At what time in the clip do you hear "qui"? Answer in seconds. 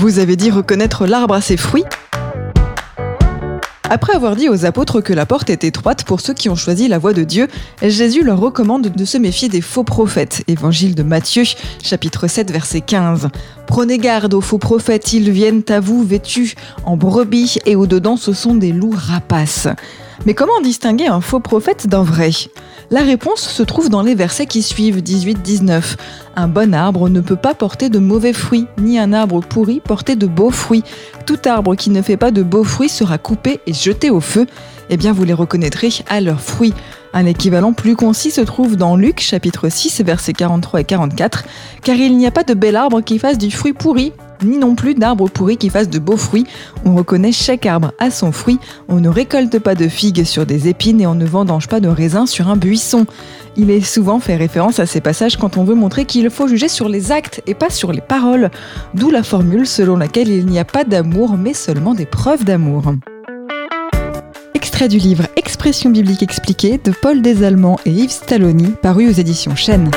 6.32-6.48, 24.46-24.62, 31.74-31.88, 43.00-43.18, 45.56-45.70